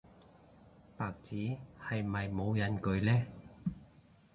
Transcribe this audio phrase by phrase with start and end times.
[0.97, 3.27] 白紙係咪冇人舉嘞